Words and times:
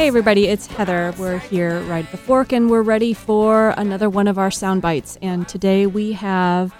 Hey, 0.00 0.08
everybody, 0.08 0.46
it's 0.46 0.66
Heather. 0.66 1.12
We're 1.18 1.40
here 1.40 1.78
right 1.82 2.06
at 2.06 2.10
the 2.10 2.16
fork, 2.16 2.54
and 2.54 2.70
we're 2.70 2.80
ready 2.80 3.12
for 3.12 3.74
another 3.76 4.08
one 4.08 4.28
of 4.28 4.38
our 4.38 4.50
sound 4.50 4.80
bites. 4.80 5.18
And 5.20 5.46
today 5.46 5.86
we 5.86 6.12
have 6.12 6.74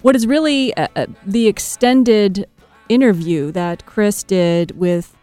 what 0.00 0.16
is 0.16 0.26
really 0.26 0.74
uh, 0.78 0.88
uh, 0.96 1.04
the 1.26 1.48
extended 1.48 2.46
interview 2.88 3.52
that 3.52 3.84
Chris 3.84 4.22
did 4.22 4.70
with 4.70 5.14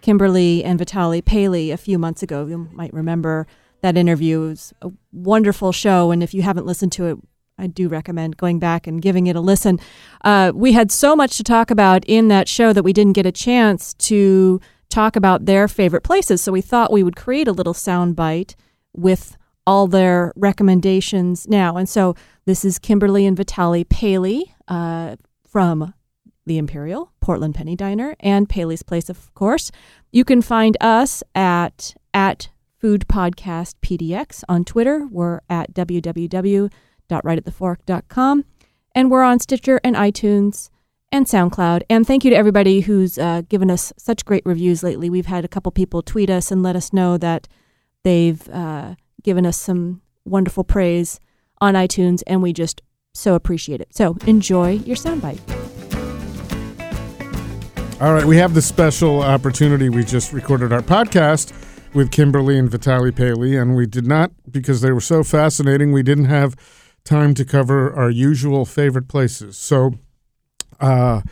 Kimberly 0.00 0.64
and 0.64 0.80
Vitaly 0.80 1.24
Paley 1.24 1.70
a 1.70 1.76
few 1.76 2.00
months 2.00 2.24
ago. 2.24 2.46
You 2.46 2.68
might 2.72 2.92
remember 2.92 3.46
that 3.80 3.96
interview. 3.96 4.42
It 4.42 4.48
was 4.48 4.74
a 4.82 4.90
wonderful 5.12 5.70
show, 5.70 6.10
and 6.10 6.20
if 6.20 6.34
you 6.34 6.42
haven't 6.42 6.66
listened 6.66 6.90
to 6.94 7.06
it, 7.06 7.18
I 7.58 7.68
do 7.68 7.88
recommend 7.88 8.38
going 8.38 8.58
back 8.58 8.88
and 8.88 9.00
giving 9.00 9.28
it 9.28 9.36
a 9.36 9.40
listen. 9.40 9.78
Uh, 10.24 10.50
we 10.52 10.72
had 10.72 10.90
so 10.90 11.14
much 11.14 11.36
to 11.36 11.44
talk 11.44 11.70
about 11.70 12.04
in 12.06 12.26
that 12.26 12.48
show 12.48 12.72
that 12.72 12.82
we 12.82 12.92
didn't 12.92 13.12
get 13.12 13.24
a 13.24 13.30
chance 13.30 13.94
to 13.94 14.60
talk 14.88 15.16
about 15.16 15.44
their 15.44 15.68
favorite 15.68 16.02
places. 16.02 16.42
So 16.42 16.52
we 16.52 16.60
thought 16.60 16.92
we 16.92 17.02
would 17.02 17.16
create 17.16 17.48
a 17.48 17.52
little 17.52 17.74
sound 17.74 18.16
bite 18.16 18.56
with 18.94 19.36
all 19.66 19.86
their 19.86 20.32
recommendations 20.34 21.46
now. 21.46 21.76
And 21.76 21.88
so 21.88 22.14
this 22.46 22.64
is 22.64 22.78
Kimberly 22.78 23.26
and 23.26 23.36
Vitaly 23.36 23.86
Paley 23.88 24.54
uh, 24.66 25.16
from 25.46 25.92
the 26.46 26.56
Imperial, 26.56 27.12
Portland 27.20 27.54
Penny 27.54 27.76
Diner, 27.76 28.16
and 28.20 28.48
Paley's 28.48 28.82
Place, 28.82 29.10
of 29.10 29.34
course. 29.34 29.70
You 30.10 30.24
can 30.24 30.40
find 30.40 30.78
us 30.80 31.22
at 31.34 31.94
at 32.14 32.48
Food 32.80 33.04
Podcast 33.08 33.74
PDX 33.82 34.44
on 34.48 34.64
Twitter. 34.64 35.06
We're 35.10 35.40
at 35.50 35.74
www.rightatthefork.com, 35.74 38.44
and 38.94 39.10
we're 39.10 39.22
on 39.22 39.40
Stitcher 39.40 39.80
and 39.84 39.96
iTunes 39.96 40.70
and 41.10 41.26
SoundCloud. 41.26 41.82
And 41.88 42.06
thank 42.06 42.24
you 42.24 42.30
to 42.30 42.36
everybody 42.36 42.80
who's 42.80 43.18
uh, 43.18 43.42
given 43.48 43.70
us 43.70 43.92
such 43.96 44.24
great 44.24 44.44
reviews 44.44 44.82
lately. 44.82 45.08
We've 45.08 45.26
had 45.26 45.44
a 45.44 45.48
couple 45.48 45.72
people 45.72 46.02
tweet 46.02 46.30
us 46.30 46.50
and 46.50 46.62
let 46.62 46.76
us 46.76 46.92
know 46.92 47.16
that 47.18 47.48
they've 48.04 48.48
uh, 48.50 48.94
given 49.22 49.46
us 49.46 49.56
some 49.56 50.02
wonderful 50.24 50.64
praise 50.64 51.18
on 51.60 51.74
iTunes, 51.74 52.22
and 52.26 52.42
we 52.42 52.52
just 52.52 52.82
so 53.14 53.34
appreciate 53.34 53.80
it. 53.80 53.88
So 53.94 54.16
enjoy 54.26 54.72
your 54.72 54.96
soundbite. 54.96 55.40
All 58.00 58.12
right, 58.12 58.24
we 58.24 58.36
have 58.36 58.54
the 58.54 58.62
special 58.62 59.22
opportunity. 59.22 59.88
We 59.88 60.04
just 60.04 60.32
recorded 60.32 60.72
our 60.72 60.82
podcast 60.82 61.52
with 61.94 62.12
Kimberly 62.12 62.58
and 62.58 62.70
Vitaly 62.70 63.14
Paley, 63.14 63.56
and 63.56 63.74
we 63.74 63.86
did 63.86 64.06
not, 64.06 64.30
because 64.48 64.82
they 64.82 64.92
were 64.92 65.00
so 65.00 65.24
fascinating, 65.24 65.90
we 65.90 66.04
didn't 66.04 66.26
have 66.26 66.54
time 67.04 67.34
to 67.34 67.44
cover 67.44 67.92
our 67.92 68.10
usual 68.10 68.64
favorite 68.64 69.08
places. 69.08 69.56
So 69.56 69.94
uh, 70.80 71.22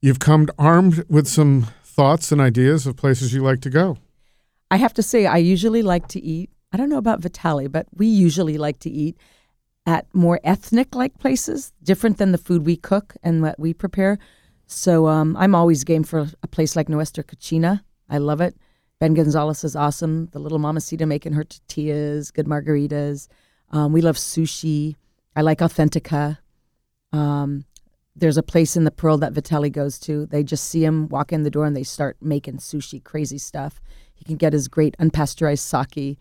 you've 0.00 0.18
come 0.18 0.48
armed 0.58 1.04
with 1.08 1.26
some 1.26 1.68
thoughts 1.84 2.32
and 2.32 2.40
ideas 2.40 2.86
of 2.86 2.96
places 2.96 3.32
you 3.32 3.42
like 3.42 3.60
to 3.62 3.70
go. 3.70 3.98
I 4.70 4.76
have 4.76 4.94
to 4.94 5.02
say, 5.02 5.26
I 5.26 5.36
usually 5.36 5.82
like 5.82 6.08
to 6.08 6.20
eat. 6.20 6.50
I 6.72 6.76
don't 6.76 6.88
know 6.88 6.98
about 6.98 7.20
Vitaly, 7.20 7.70
but 7.70 7.86
we 7.94 8.06
usually 8.06 8.56
like 8.56 8.78
to 8.80 8.90
eat 8.90 9.16
at 9.84 10.06
more 10.14 10.40
ethnic 10.44 10.94
like 10.94 11.18
places, 11.18 11.72
different 11.82 12.18
than 12.18 12.32
the 12.32 12.38
food 12.38 12.64
we 12.64 12.76
cook 12.76 13.14
and 13.22 13.42
what 13.42 13.58
we 13.58 13.74
prepare. 13.74 14.18
So 14.66 15.06
um, 15.08 15.36
I'm 15.36 15.54
always 15.54 15.84
game 15.84 16.04
for 16.04 16.28
a 16.42 16.48
place 16.48 16.76
like 16.76 16.88
Nuestra 16.88 17.22
Cocina. 17.22 17.84
I 18.08 18.18
love 18.18 18.40
it. 18.40 18.56
Ben 19.00 19.14
Gonzalez 19.14 19.64
is 19.64 19.76
awesome. 19.76 20.28
The 20.32 20.38
little 20.38 20.58
mamacita 20.58 21.06
making 21.06 21.32
her 21.32 21.44
tortillas, 21.44 22.30
good 22.30 22.46
margaritas. 22.46 23.28
Um, 23.70 23.92
we 23.92 24.00
love 24.00 24.16
sushi. 24.16 24.96
I 25.34 25.42
like 25.42 25.58
Autentica. 25.58 26.38
Um, 27.12 27.64
there's 28.14 28.36
a 28.36 28.42
place 28.42 28.76
in 28.76 28.84
the 28.84 28.90
Pearl 28.90 29.16
that 29.18 29.32
Vitaly 29.32 29.72
goes 29.72 29.98
to. 30.00 30.26
They 30.26 30.42
just 30.42 30.64
see 30.64 30.84
him 30.84 31.08
walk 31.08 31.32
in 31.32 31.42
the 31.44 31.50
door 31.50 31.64
and 31.64 31.76
they 31.76 31.82
start 31.82 32.16
making 32.20 32.58
sushi, 32.58 33.02
crazy 33.02 33.38
stuff. 33.38 33.80
He 34.14 34.24
can 34.24 34.36
get 34.36 34.52
his 34.52 34.68
great 34.68 34.96
unpasteurized 34.98 35.60
sake. 35.60 36.18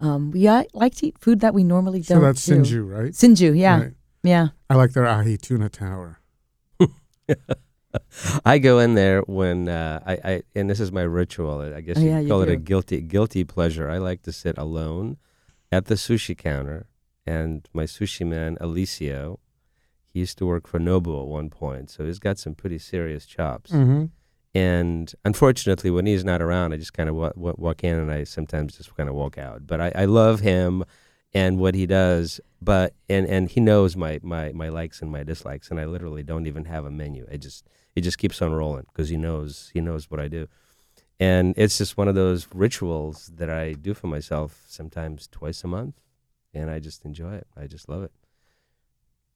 Um, 0.00 0.30
we 0.30 0.46
uh, 0.48 0.64
like 0.72 0.94
to 0.96 1.06
eat 1.08 1.18
food 1.18 1.40
that 1.40 1.54
we 1.54 1.64
normally 1.64 2.00
don't. 2.00 2.18
So 2.18 2.20
that's 2.20 2.44
do. 2.46 2.62
Sinju, 2.62 2.90
right? 2.90 3.12
Sinju, 3.12 3.56
yeah, 3.58 3.80
Right. 3.80 3.92
yeah. 4.22 4.48
I 4.70 4.74
like 4.74 4.92
their 4.92 5.06
ahi 5.06 5.36
tuna 5.36 5.68
tower. 5.68 6.20
I 8.44 8.58
go 8.58 8.78
in 8.78 8.94
there 8.94 9.20
when 9.22 9.68
uh, 9.68 10.00
I, 10.06 10.12
I 10.24 10.42
and 10.54 10.70
this 10.70 10.80
is 10.80 10.90
my 10.90 11.02
ritual. 11.02 11.60
I 11.60 11.80
guess 11.82 11.98
Oh, 11.98 12.00
you 12.00 12.08
yeah, 12.08 12.20
you 12.20 12.28
call 12.28 12.40
it 12.42 12.48
a 12.48 12.56
guilty 12.56 13.00
guilty 13.02 13.44
pleasure. 13.44 13.88
I 13.90 13.98
like 13.98 14.22
to 14.22 14.32
sit 14.32 14.56
alone 14.58 15.18
at 15.70 15.86
the 15.86 15.94
sushi 15.94 16.36
counter, 16.36 16.86
and 17.26 17.68
my 17.74 17.84
sushi 17.84 18.26
man 18.26 18.56
Alicio, 18.60 19.38
he 20.12 20.20
used 20.20 20.38
to 20.38 20.46
work 20.46 20.66
for 20.66 20.78
Nobu 20.78 21.20
at 21.20 21.28
one 21.28 21.50
point, 21.50 21.90
so 21.90 22.04
he's 22.04 22.18
got 22.18 22.38
some 22.38 22.54
pretty 22.54 22.78
serious 22.78 23.26
chops. 23.26 23.70
Mm-hmm. 23.72 24.06
And 24.54 25.14
unfortunately, 25.24 25.90
when 25.90 26.04
he's 26.04 26.24
not 26.24 26.42
around, 26.42 26.74
I 26.74 26.76
just 26.76 26.92
kind 26.92 27.08
of 27.08 27.14
wa- 27.14 27.32
wa- 27.34 27.54
walk 27.56 27.82
in, 27.84 27.98
and 27.98 28.10
I 28.10 28.24
sometimes 28.24 28.76
just 28.76 28.94
kind 28.94 29.08
of 29.08 29.14
walk 29.14 29.38
out. 29.38 29.66
But 29.66 29.80
I, 29.80 29.92
I 29.94 30.04
love 30.04 30.40
him 30.40 30.84
and 31.32 31.58
what 31.58 31.74
he 31.74 31.86
does. 31.86 32.40
But 32.60 32.94
and 33.08 33.26
and 33.26 33.50
he 33.50 33.60
knows 33.60 33.96
my 33.96 34.20
my 34.22 34.52
my 34.52 34.68
likes 34.68 35.00
and 35.00 35.10
my 35.10 35.22
dislikes, 35.22 35.70
and 35.70 35.80
I 35.80 35.86
literally 35.86 36.22
don't 36.22 36.46
even 36.46 36.66
have 36.66 36.84
a 36.84 36.90
menu. 36.90 37.26
I 37.32 37.38
just 37.38 37.66
it 37.96 38.02
just 38.02 38.18
keeps 38.18 38.42
on 38.42 38.52
rolling 38.52 38.86
because 38.92 39.08
he 39.08 39.16
knows 39.16 39.70
he 39.72 39.80
knows 39.80 40.10
what 40.10 40.20
I 40.20 40.28
do. 40.28 40.48
And 41.18 41.54
it's 41.56 41.78
just 41.78 41.96
one 41.96 42.08
of 42.08 42.14
those 42.14 42.46
rituals 42.54 43.30
that 43.36 43.48
I 43.48 43.72
do 43.74 43.94
for 43.94 44.08
myself 44.08 44.64
sometimes 44.66 45.28
twice 45.28 45.62
a 45.64 45.68
month, 45.68 46.00
and 46.52 46.68
I 46.70 46.78
just 46.78 47.04
enjoy 47.04 47.34
it. 47.34 47.46
I 47.56 47.66
just 47.66 47.88
love 47.88 48.02
it. 48.02 48.12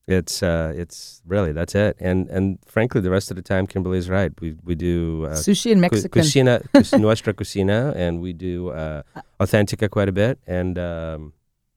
It's 0.09 0.41
uh, 0.43 0.73
it's 0.77 1.21
really 1.27 1.53
that's 1.53 1.75
it. 1.75 1.97
And 1.99 2.29
and 2.31 2.59
frankly, 2.67 3.01
the 3.01 3.11
rest 3.11 3.31
of 3.31 3.37
the 3.37 3.43
time, 3.43 3.67
Kimberly's 3.67 4.09
right. 4.09 4.33
We 4.41 4.55
we 4.65 4.75
do 4.77 5.25
uh, 5.27 5.31
Sushi 5.35 5.73
and 5.73 5.81
cu- 5.81 5.89
Mexican. 5.97 6.23
Cocina, 6.23 6.63
cus- 6.75 6.93
nuestra 6.93 7.35
cocina, 7.35 7.93
and 7.97 8.21
we 8.21 8.33
do 8.33 8.69
uh, 8.71 9.03
autentica 9.41 9.91
quite 9.91 10.09
a 10.09 10.13
bit. 10.13 10.39
And 10.47 10.79
um, 10.79 11.33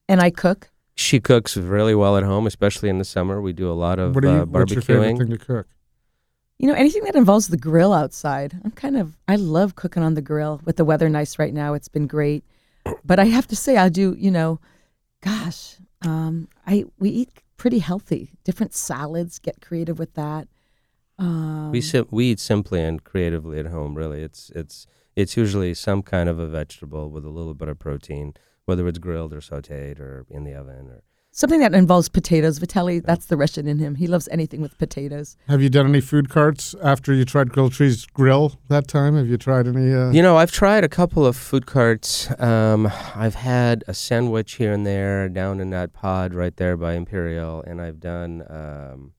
and 0.08 0.20
I 0.20 0.30
cook. 0.30 0.70
she 0.94 1.18
cooks 1.18 1.56
really 1.56 1.94
well 1.94 2.16
at 2.16 2.22
home, 2.22 2.46
especially 2.46 2.88
in 2.88 2.98
the 2.98 3.04
summer. 3.04 3.40
We 3.40 3.52
do 3.52 3.68
a 3.70 3.74
lot 3.74 3.98
of 3.98 4.14
What 4.14 4.24
are 4.24 4.28
you? 4.36 4.42
uh, 4.42 4.44
what's 4.46 4.72
your 4.72 4.82
favorite 4.82 5.18
thing 5.18 5.30
to 5.30 5.38
cook? 5.38 5.66
You 6.60 6.68
know, 6.68 6.74
anything 6.74 7.04
that 7.04 7.16
involves 7.16 7.48
the 7.48 7.56
grill 7.56 7.92
outside. 7.92 8.60
I'm 8.64 8.70
kind 8.72 8.96
of, 8.98 9.16
I 9.26 9.36
love 9.36 9.76
cooking 9.76 10.02
on 10.02 10.12
the 10.14 10.20
grill 10.20 10.60
with 10.66 10.76
the 10.76 10.84
weather 10.84 11.08
nice 11.08 11.38
right 11.38 11.54
now. 11.54 11.72
It's 11.72 11.88
been 11.88 12.06
great. 12.06 12.44
But 13.02 13.18
I 13.18 13.24
have 13.24 13.46
to 13.48 13.56
say, 13.56 13.76
I 13.78 13.88
do, 13.88 14.14
you 14.18 14.30
know, 14.30 14.60
gosh, 15.22 15.76
um, 16.02 16.48
I 16.66 16.84
we 16.98 17.10
eat 17.10 17.30
pretty 17.60 17.80
healthy. 17.80 18.32
Different 18.42 18.72
salads, 18.72 19.38
get 19.38 19.60
creative 19.60 19.98
with 19.98 20.14
that. 20.14 20.48
Um, 21.18 21.70
We 21.70 21.82
sim- 21.82 22.08
we 22.10 22.30
eat 22.30 22.40
simply 22.40 22.80
and 22.82 23.04
creatively 23.04 23.58
at 23.58 23.66
home. 23.66 23.94
Really, 23.94 24.22
it's 24.22 24.50
it's 24.56 24.86
it's 25.14 25.36
usually 25.36 25.74
some 25.74 26.02
kind 26.02 26.30
of 26.30 26.38
a 26.38 26.46
vegetable 26.46 27.10
with 27.10 27.26
a 27.26 27.28
little 27.28 27.52
bit 27.52 27.68
of 27.68 27.78
protein, 27.78 28.32
whether 28.64 28.88
it's 28.88 28.98
grilled 28.98 29.34
or 29.34 29.40
sautéed 29.40 30.00
or 30.00 30.24
in 30.30 30.44
the 30.44 30.54
oven. 30.54 30.88
Or 30.88 31.02
something 31.32 31.60
that 31.60 31.74
involves 31.74 32.08
potatoes. 32.08 32.58
Vitaly, 32.58 33.02
that's 33.02 33.26
the 33.26 33.36
Russian 33.36 33.66
in 33.66 33.78
him. 33.78 33.94
He 33.96 34.06
loves 34.06 34.28
anything 34.30 34.60
with 34.60 34.76
potatoes. 34.78 35.36
Have 35.48 35.62
you 35.62 35.68
done 35.68 35.86
any 35.86 36.00
food 36.00 36.28
carts 36.28 36.74
after 36.82 37.12
you 37.12 37.24
tried 37.24 37.50
Grilled 37.50 37.72
Trees 37.72 38.06
Grill 38.06 38.58
that 38.68 38.88
time? 38.88 39.16
Have 39.16 39.28
you 39.28 39.36
tried 39.36 39.66
any? 39.66 39.92
Uh, 39.92 40.10
you 40.10 40.22
know, 40.22 40.36
I've 40.36 40.52
tried 40.52 40.84
a 40.84 40.88
couple 40.88 41.26
of 41.26 41.36
food 41.36 41.66
carts. 41.66 42.28
Um, 42.40 42.90
I've 43.14 43.36
had 43.36 43.84
a 43.86 43.94
sandwich 43.94 44.54
here 44.54 44.72
and 44.72 44.86
there 44.86 45.28
down 45.28 45.60
in 45.60 45.70
that 45.70 45.92
pod 45.92 46.34
right 46.34 46.56
there 46.56 46.76
by 46.76 46.94
Imperial, 46.94 47.62
and 47.62 47.80
I've 47.80 48.00
done 48.00 48.44
um, 48.48 49.12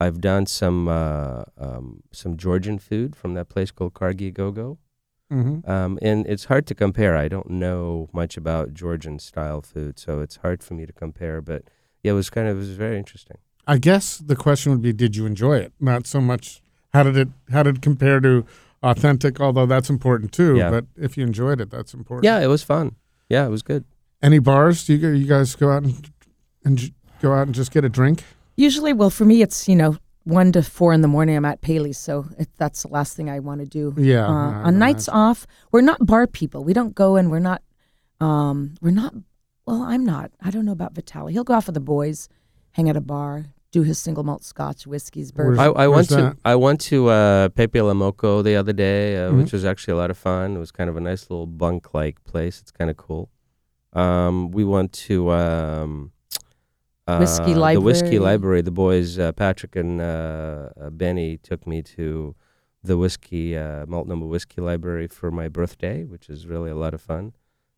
I've 0.00 0.20
done 0.20 0.46
some 0.46 0.88
uh, 0.88 1.44
um, 1.58 2.02
some 2.12 2.36
Georgian 2.36 2.78
food 2.78 3.14
from 3.14 3.34
that 3.34 3.48
place 3.48 3.70
called 3.70 3.94
Kargi 3.94 4.32
Gogo. 4.34 4.78
Mhm. 5.32 5.68
Um, 5.68 5.98
and 6.02 6.26
it's 6.26 6.44
hard 6.46 6.66
to 6.66 6.74
compare. 6.74 7.16
I 7.16 7.28
don't 7.28 7.50
know 7.50 8.08
much 8.12 8.36
about 8.36 8.74
Georgian 8.74 9.18
style 9.18 9.62
food, 9.62 9.98
so 9.98 10.20
it's 10.20 10.36
hard 10.36 10.62
for 10.62 10.74
me 10.74 10.86
to 10.86 10.92
compare. 10.92 11.40
But 11.40 11.62
yeah, 12.02 12.12
it 12.12 12.14
was 12.14 12.30
kind 12.30 12.46
of 12.48 12.56
it 12.56 12.60
was 12.60 12.70
very 12.70 12.98
interesting. 12.98 13.38
I 13.66 13.78
guess 13.78 14.18
the 14.18 14.36
question 14.36 14.72
would 14.72 14.82
be, 14.82 14.92
did 14.92 15.16
you 15.16 15.24
enjoy 15.26 15.56
it? 15.58 15.72
Not 15.80 16.06
so 16.06 16.20
much 16.20 16.60
how 16.92 17.02
did 17.04 17.16
it 17.16 17.28
how 17.50 17.62
did 17.62 17.76
it 17.76 17.82
compare 17.82 18.20
to 18.20 18.44
authentic, 18.82 19.40
although 19.40 19.66
that's 19.66 19.88
important 19.88 20.32
too. 20.32 20.56
Yeah. 20.56 20.70
But 20.70 20.84
if 20.96 21.16
you 21.16 21.24
enjoyed 21.24 21.60
it, 21.60 21.70
that's 21.70 21.94
important. 21.94 22.24
Yeah, 22.24 22.40
it 22.40 22.48
was 22.48 22.62
fun. 22.62 22.96
Yeah, 23.28 23.46
it 23.46 23.50
was 23.50 23.62
good. 23.62 23.84
Any 24.20 24.38
bars? 24.40 24.84
Do 24.84 24.92
you 24.94 24.98
go- 24.98 25.16
you 25.16 25.26
guys 25.26 25.54
go 25.56 25.70
out 25.70 25.84
and 25.84 26.10
and 26.64 26.92
go 27.20 27.32
out 27.32 27.46
and 27.46 27.54
just 27.54 27.70
get 27.72 27.84
a 27.84 27.88
drink? 27.88 28.24
Usually, 28.56 28.92
well, 28.92 29.10
for 29.10 29.24
me, 29.24 29.40
it's, 29.40 29.66
you 29.68 29.74
know, 29.76 29.96
one 30.24 30.52
to 30.52 30.62
four 30.62 30.92
in 30.92 31.00
the 31.02 31.08
morning. 31.08 31.36
I'm 31.36 31.44
at 31.44 31.60
Paley's, 31.60 31.98
so 31.98 32.26
it, 32.38 32.48
that's 32.56 32.82
the 32.82 32.88
last 32.88 33.16
thing 33.16 33.28
I 33.30 33.38
want 33.40 33.60
to 33.60 33.66
do. 33.66 33.94
Yeah. 33.96 34.26
uh, 34.26 34.66
on 34.68 34.78
nights 34.78 35.08
imagine. 35.08 35.20
off 35.20 35.46
we're 35.72 35.80
not 35.80 36.04
bar 36.06 36.26
people 36.26 36.62
we 36.64 36.72
don't 36.72 36.94
go 36.94 37.16
and 37.16 37.30
we're 37.30 37.38
not 37.40 37.62
um 38.20 38.74
we're 38.80 38.90
not 39.02 39.14
well 39.66 39.82
i'm 39.82 40.04
not 40.04 40.30
i 40.40 40.50
don't 40.50 40.64
know 40.64 40.72
about 40.72 40.94
Vitaly. 40.94 41.32
he'll 41.32 41.42
go 41.44 41.54
off 41.54 41.66
with 41.66 41.74
the 41.74 41.80
boys 41.80 42.28
hang 42.72 42.88
at 42.88 42.96
a 42.96 43.00
bar 43.00 43.46
do 43.72 43.82
his 43.82 43.98
single 43.98 44.22
malt 44.22 44.44
scotch 44.44 44.86
whiskeys 44.86 45.32
Where's- 45.34 45.56
bourbon 45.56 45.76
I, 45.76 45.84
I 45.84 45.88
went 45.88 46.08
that? 46.10 46.16
to 46.34 46.36
I 46.44 46.54
went 46.54 46.80
to 46.82 47.08
uh, 47.08 47.48
Pepe 47.48 47.80
Le 47.80 47.94
Moko 47.94 48.44
the 48.44 48.54
other 48.56 48.72
day, 48.74 49.16
uh, 49.16 49.30
Mhm. 49.32 49.38
which 49.38 49.52
was 49.52 49.64
actually 49.64 49.92
a 49.92 49.96
lot 49.96 50.10
of 50.10 50.18
fun. 50.18 50.56
It 50.56 50.58
was 50.58 50.70
kind 50.70 50.88
of 50.90 50.96
a 50.96 51.00
nice 51.00 51.30
little 51.30 51.46
bunk 51.46 51.94
like 51.94 52.22
place. 52.24 52.60
It's 52.60 52.70
kind 52.70 52.90
of 52.90 52.96
cool. 52.98 53.30
Um, 53.94 54.50
we 54.50 54.62
went 54.64 54.92
to 55.08 55.30
um, 55.30 56.12
uh, 57.06 57.18
Whiskey 57.18 57.54
the 57.54 57.80
whiskey 57.80 58.04
Library. 58.04 58.18
library. 58.20 58.62
The 58.62 58.70
boys, 58.70 59.18
uh, 59.18 59.32
Patrick 59.32 59.76
and 59.76 60.00
uh, 60.00 60.70
uh, 60.80 60.90
Benny, 60.90 61.36
took 61.36 61.66
me 61.66 61.82
to 61.82 62.34
the 62.82 62.96
whiskey 62.96 63.56
uh, 63.56 63.86
Multnomah 63.86 64.26
Whiskey 64.26 64.60
Library 64.60 65.08
for 65.08 65.30
my 65.30 65.48
birthday, 65.48 66.04
which 66.04 66.28
is 66.28 66.46
really 66.46 66.70
a 66.70 66.76
lot 66.76 66.94
of 66.94 67.00
fun. 67.00 67.34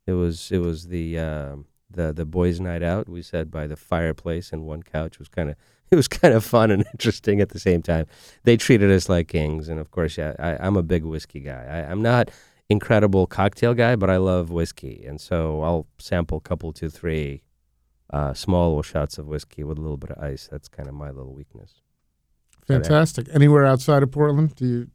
It 0.06 0.12
was 0.12 0.50
it 0.52 0.58
was 0.58 0.88
the 0.88 1.18
uh, 1.18 1.56
the 1.90 2.12
the 2.12 2.26
boys' 2.26 2.60
night 2.60 2.82
out. 2.82 3.08
We 3.08 3.22
sat 3.22 3.50
by 3.50 3.66
the 3.66 3.76
fireplace, 3.76 4.52
and 4.52 4.66
one 4.66 4.82
couch 4.82 5.18
was 5.18 5.28
kind 5.28 5.48
of 5.48 5.56
it 5.90 5.96
was 5.96 6.08
kind 6.08 6.34
of 6.34 6.44
fun 6.44 6.70
and 6.70 6.84
interesting 6.92 7.40
at 7.40 7.50
the 7.50 7.60
same 7.60 7.80
time. 7.80 8.06
They 8.42 8.58
treated 8.58 8.90
us 8.90 9.08
like 9.08 9.28
kings, 9.28 9.68
and 9.68 9.80
of 9.80 9.90
course, 9.90 10.18
yeah, 10.18 10.34
I, 10.38 10.56
I'm 10.58 10.76
a 10.76 10.82
big 10.82 11.04
whiskey 11.04 11.40
guy. 11.40 11.64
I, 11.64 11.90
I'm 11.90 12.02
not 12.02 12.30
incredible 12.68 13.26
cocktail 13.26 13.72
guy, 13.72 13.96
but 13.96 14.10
I 14.10 14.18
love 14.18 14.50
whiskey, 14.50 15.04
and 15.06 15.18
so 15.18 15.62
I'll 15.62 15.86
sample 15.98 16.38
a 16.38 16.42
couple, 16.42 16.72
two, 16.74 16.90
three 16.90 17.42
uh, 18.10 18.34
small 18.34 18.68
little 18.70 18.82
shots 18.82 19.18
of 19.18 19.26
whiskey 19.26 19.64
with 19.64 19.78
a 19.78 19.80
little 19.80 19.96
bit 19.96 20.10
of 20.10 20.22
ice. 20.22 20.48
That's 20.50 20.68
kind 20.68 20.88
of 20.88 20.94
my 20.94 21.10
little 21.10 21.34
weakness. 21.34 21.80
Fantastic. 22.66 23.28
Anywhere 23.32 23.64
outside 23.66 24.02
of 24.02 24.10
Portland? 24.10 24.54
Do 24.56 24.66
you? 24.66 24.90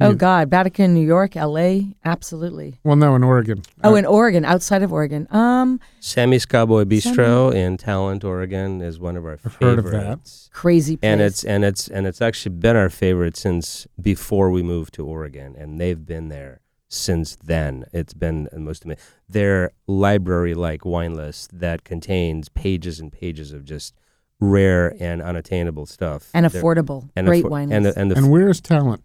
Oh 0.00 0.10
you- 0.10 0.16
God, 0.16 0.48
Vatican, 0.50 0.94
New 0.94 1.04
York, 1.06 1.36
L.A. 1.36 1.94
Absolutely. 2.04 2.80
Well, 2.82 2.96
no, 2.96 3.14
in 3.14 3.22
Oregon. 3.22 3.62
Oh, 3.84 3.92
Uh, 3.92 3.96
in 3.96 4.06
Oregon, 4.06 4.42
outside 4.44 4.82
of 4.82 4.90
Oregon. 4.92 5.26
Um, 5.30 5.80
Sammy's 6.00 6.46
Cowboy 6.46 6.84
Bistro 6.84 7.52
in 7.54 7.76
Talent, 7.76 8.24
Oregon, 8.24 8.80
is 8.80 8.98
one 8.98 9.16
of 9.16 9.24
our 9.26 9.38
I've 9.44 9.54
heard 9.56 9.78
of 9.78 9.90
that. 9.90 10.48
crazy 10.50 10.96
place. 10.96 11.08
And 11.12 11.20
it's 11.20 11.44
and 11.44 11.62
it's 11.64 11.88
and 11.88 12.06
it's 12.06 12.22
actually 12.22 12.56
been 12.56 12.74
our 12.74 12.88
favorite 12.88 13.36
since 13.36 13.86
before 14.00 14.50
we 14.50 14.62
moved 14.62 14.94
to 14.94 15.04
Oregon, 15.06 15.54
and 15.58 15.78
they've 15.78 16.04
been 16.06 16.28
there 16.30 16.61
since 16.92 17.36
then. 17.36 17.84
It's 17.92 18.12
been 18.14 18.48
the 18.52 18.58
most 18.60 18.84
amazing. 18.84 19.02
Their 19.28 19.72
library-like 19.86 20.84
wine 20.84 21.14
list 21.14 21.58
that 21.58 21.84
contains 21.84 22.48
pages 22.50 23.00
and 23.00 23.10
pages 23.10 23.52
of 23.52 23.64
just 23.64 23.94
rare 24.40 24.94
and 25.00 25.22
unattainable 25.22 25.86
stuff, 25.86 26.28
and 26.34 26.44
They're- 26.44 26.62
affordable. 26.62 27.08
and 27.16 27.26
Great 27.26 27.44
affo- 27.44 27.50
wine. 27.50 27.72
and 27.72 27.86
the, 27.86 27.98
and 27.98 28.10
the 28.10 28.16
and 28.16 28.30
where's 28.30 28.60
talent? 28.60 29.02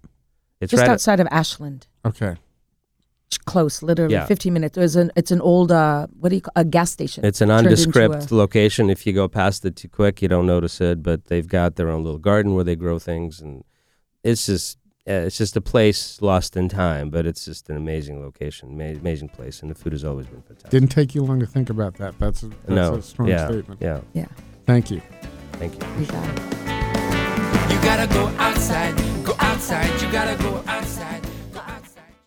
it's 0.59 0.71
Just 0.71 0.81
right 0.81 0.89
outside 0.89 1.19
of 1.19 1.27
Ashland. 1.31 1.87
Okay. 2.05 2.35
It's 3.27 3.37
Close, 3.37 3.81
literally 3.83 4.13
Yeah. 4.13 4.25
15 4.25 4.51
minutes. 4.53 4.75
There's 4.75 4.95
an 4.95 5.11
it's 5.15 5.31
an 5.31 5.41
old 5.41 5.71
uh 5.71 6.07
what 6.19 6.29
do 6.29 6.35
you 6.35 6.41
call 6.41 6.53
a 6.55 6.63
gas 6.65 6.91
station. 6.91 7.23
It's 7.25 7.41
an 7.41 7.49
turned 7.49 7.65
nondescript 7.65 8.31
a- 8.31 8.35
location. 8.35 8.89
If 8.89 9.05
you 9.05 9.13
go 9.13 9.27
past 9.27 9.63
it 9.65 9.75
too 9.75 9.89
quick, 9.89 10.21
you 10.21 10.27
don't 10.27 10.45
notice 10.47 10.79
it. 10.81 11.03
But 11.03 11.25
they've 11.25 11.47
got 11.47 11.75
their 11.75 11.89
own 11.89 12.03
little 12.03 12.19
garden 12.19 12.53
where 12.55 12.63
they 12.63 12.75
grow 12.75 12.99
things, 12.99 13.39
and 13.41 13.63
it's 14.23 14.45
just 14.45 14.77
uh, 15.07 15.25
it's 15.25 15.37
just 15.37 15.55
a 15.55 15.61
place 15.61 16.21
lost 16.21 16.57
in 16.57 16.69
time. 16.69 17.09
But 17.09 17.25
it's 17.25 17.45
just 17.45 17.69
an 17.69 17.77
amazing 17.77 18.21
location, 18.21 18.69
ama- 18.79 18.97
amazing 18.97 19.29
place, 19.29 19.61
and 19.61 19.71
the 19.71 19.75
food 19.75 19.93
has 19.93 20.03
always 20.03 20.27
been 20.27 20.41
fantastic. 20.41 20.69
Didn't 20.71 20.89
take 20.89 21.15
you 21.15 21.23
long 21.23 21.39
to 21.39 21.45
think 21.45 21.69
about 21.69 21.95
that. 21.95 22.17
That's 22.19 22.43
a, 22.43 22.47
that's 22.47 22.69
no, 22.69 22.95
a 22.95 23.01
strong 23.01 23.29
yeah, 23.29 23.47
statement. 23.47 23.81
Yeah. 23.81 24.01
Yeah. 24.13 24.27
Thank 24.65 24.91
you. 24.91 25.01
Thank 25.53 25.73
you. 25.73 25.87
You 25.99 26.05
got 26.07 26.29
it. 26.29 26.67
You 27.71 27.81
gotta 27.83 28.13
go 28.13 28.27
outside, 28.37 28.95
go 29.23 29.33
outside, 29.39 30.01
you 30.01 30.11
gotta 30.11 30.41
go 30.43 30.63
outside. 30.67 31.26